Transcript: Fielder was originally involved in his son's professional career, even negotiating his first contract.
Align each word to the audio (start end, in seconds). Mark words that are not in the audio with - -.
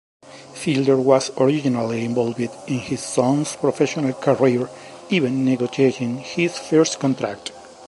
Fielder 0.55 0.97
was 0.97 1.29
originally 1.37 2.03
involved 2.05 2.39
in 2.39 2.79
his 2.79 3.01
son's 3.01 3.55
professional 3.55 4.11
career, 4.13 4.67
even 5.11 5.45
negotiating 5.45 6.17
his 6.17 6.57
first 6.57 6.97
contract. 6.99 7.51